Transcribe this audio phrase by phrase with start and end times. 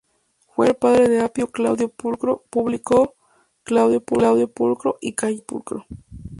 [0.55, 2.81] Fue el padre de Apio Claudio Pulcro, Publio
[3.61, 4.03] Claudio
[4.51, 5.85] Pulcro y Cayo Claudio Pulcro.